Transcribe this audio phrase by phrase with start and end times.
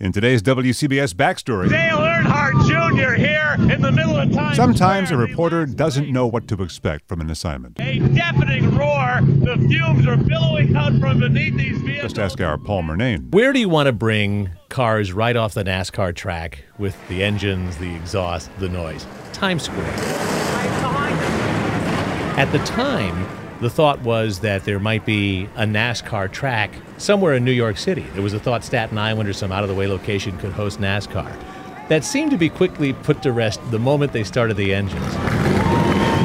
[0.00, 3.12] In today's WCBS backstory, Dale Earnhardt Jr.
[3.20, 4.54] here in the middle of time.
[4.54, 7.78] sometimes a reporter doesn't know what to expect from an assignment.
[7.80, 9.20] A deafening roar.
[9.20, 12.14] The fumes are billowing out from beneath these vehicles.
[12.14, 13.30] Just ask our Paul Murnane.
[13.34, 17.76] Where do you want to bring cars right off the NASCAR track with the engines,
[17.76, 19.06] the exhaust, the noise?
[19.34, 19.84] Times Square.
[22.38, 23.26] At the time,
[23.60, 28.06] the thought was that there might be a NASCAR track somewhere in New York City.
[28.14, 30.80] There was a thought Staten Island or some out of the way location could host
[30.80, 31.30] NASCAR.
[31.88, 35.14] That seemed to be quickly put to rest the moment they started the engines.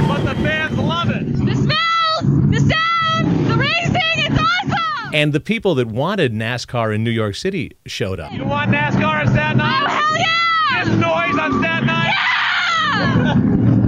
[0.07, 1.25] But the fans love it.
[1.25, 5.13] The smells, the sound, the racing, it's awesome!
[5.13, 8.31] And the people that wanted NASCAR in New York City showed up.
[8.31, 9.87] You want NASCAR in Staten oh, Island?
[9.87, 10.83] Oh, hell yeah!
[10.83, 12.13] This noise on Staten Island?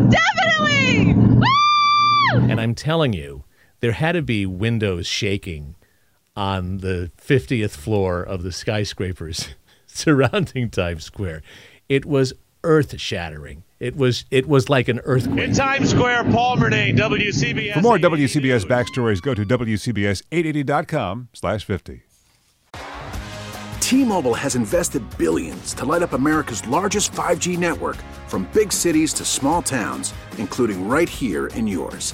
[0.09, 0.17] Yeah!
[0.19, 1.13] Definitely!
[1.13, 2.49] Woo!
[2.49, 3.43] And I'm telling you,
[3.81, 5.75] there had to be windows shaking
[6.35, 9.49] on the 50th floor of the skyscrapers
[9.87, 11.41] surrounding Times Square.
[11.89, 12.33] It was
[12.63, 13.63] earth shattering.
[13.79, 15.49] It was it was like an earthquake.
[15.49, 17.73] In Times Square, Paul Murnane, WCBS.
[17.73, 22.03] For more WCBS backstories, go to WCBS880.com slash 50.
[23.79, 27.95] T-Mobile has invested billions to light up America's largest 5G network
[28.27, 32.13] from big cities to small towns, including right here in yours.